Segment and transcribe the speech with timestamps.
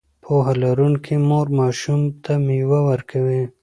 [0.23, 3.43] پوهه لرونکې مور ماشوم ته مېوه ورکوي.